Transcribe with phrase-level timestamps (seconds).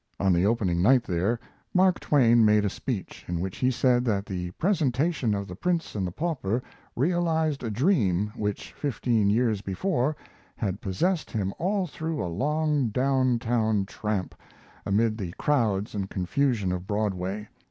[0.19, 1.39] On the opening night there
[1.75, 5.93] Mark Twain made a speech, in which he said that the presentation of "The Prince
[5.93, 6.63] and the Pauper"
[6.95, 10.15] realized a dream which fifteen years before
[10.55, 14.33] had possessed him all through a long down town tramp,
[14.87, 17.47] amid the crowds and confusion of Broadway.